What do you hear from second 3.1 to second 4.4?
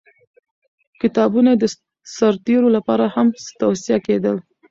هم توصیه کېدل.